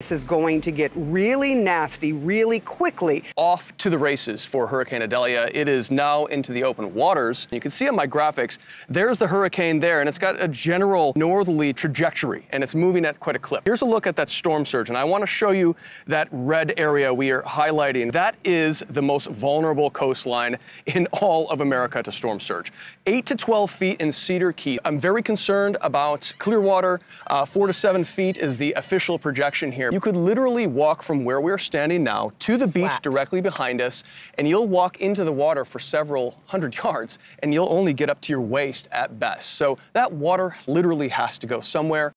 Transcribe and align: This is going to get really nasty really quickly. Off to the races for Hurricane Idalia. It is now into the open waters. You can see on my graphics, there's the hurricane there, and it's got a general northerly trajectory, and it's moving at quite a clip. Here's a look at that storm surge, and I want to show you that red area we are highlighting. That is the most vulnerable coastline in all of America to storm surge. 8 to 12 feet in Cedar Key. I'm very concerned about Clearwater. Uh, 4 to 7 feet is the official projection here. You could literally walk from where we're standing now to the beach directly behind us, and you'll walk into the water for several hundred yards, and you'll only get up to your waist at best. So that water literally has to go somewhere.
This 0.00 0.12
is 0.12 0.22
going 0.22 0.60
to 0.60 0.70
get 0.70 0.92
really 0.94 1.56
nasty 1.56 2.12
really 2.12 2.60
quickly. 2.60 3.24
Off 3.34 3.76
to 3.78 3.90
the 3.90 3.98
races 3.98 4.44
for 4.44 4.68
Hurricane 4.68 5.02
Idalia. 5.02 5.50
It 5.52 5.66
is 5.66 5.90
now 5.90 6.26
into 6.26 6.52
the 6.52 6.62
open 6.62 6.94
waters. 6.94 7.48
You 7.50 7.58
can 7.58 7.72
see 7.72 7.88
on 7.88 7.96
my 7.96 8.06
graphics, 8.06 8.58
there's 8.88 9.18
the 9.18 9.26
hurricane 9.26 9.80
there, 9.80 9.98
and 9.98 10.08
it's 10.08 10.16
got 10.16 10.40
a 10.40 10.46
general 10.46 11.14
northerly 11.16 11.72
trajectory, 11.72 12.46
and 12.50 12.62
it's 12.62 12.76
moving 12.76 13.04
at 13.04 13.18
quite 13.18 13.34
a 13.34 13.40
clip. 13.40 13.64
Here's 13.64 13.82
a 13.82 13.86
look 13.86 14.06
at 14.06 14.14
that 14.14 14.30
storm 14.30 14.64
surge, 14.64 14.88
and 14.88 14.96
I 14.96 15.02
want 15.02 15.22
to 15.22 15.26
show 15.26 15.50
you 15.50 15.74
that 16.06 16.28
red 16.30 16.74
area 16.76 17.12
we 17.12 17.32
are 17.32 17.42
highlighting. 17.42 18.12
That 18.12 18.36
is 18.44 18.84
the 18.90 19.02
most 19.02 19.26
vulnerable 19.26 19.90
coastline 19.90 20.60
in 20.86 21.08
all 21.08 21.50
of 21.50 21.60
America 21.60 22.04
to 22.04 22.12
storm 22.12 22.38
surge. 22.38 22.72
8 23.06 23.26
to 23.26 23.34
12 23.34 23.68
feet 23.68 24.00
in 24.00 24.12
Cedar 24.12 24.52
Key. 24.52 24.78
I'm 24.84 25.00
very 25.00 25.24
concerned 25.24 25.76
about 25.80 26.32
Clearwater. 26.38 27.00
Uh, 27.26 27.44
4 27.44 27.66
to 27.66 27.72
7 27.72 28.04
feet 28.04 28.38
is 28.38 28.56
the 28.56 28.72
official 28.74 29.18
projection 29.18 29.72
here. 29.72 29.87
You 29.92 30.00
could 30.00 30.16
literally 30.16 30.66
walk 30.66 31.02
from 31.02 31.24
where 31.24 31.40
we're 31.40 31.58
standing 31.58 32.02
now 32.04 32.32
to 32.40 32.56
the 32.56 32.66
beach 32.66 32.92
directly 33.02 33.40
behind 33.40 33.80
us, 33.80 34.04
and 34.36 34.48
you'll 34.48 34.68
walk 34.68 35.00
into 35.00 35.24
the 35.24 35.32
water 35.32 35.64
for 35.64 35.78
several 35.78 36.40
hundred 36.46 36.76
yards, 36.84 37.18
and 37.42 37.52
you'll 37.52 37.72
only 37.72 37.92
get 37.92 38.10
up 38.10 38.20
to 38.22 38.32
your 38.32 38.40
waist 38.40 38.88
at 38.92 39.18
best. 39.18 39.54
So 39.54 39.78
that 39.92 40.12
water 40.12 40.54
literally 40.66 41.08
has 41.08 41.38
to 41.40 41.46
go 41.46 41.60
somewhere. 41.60 42.06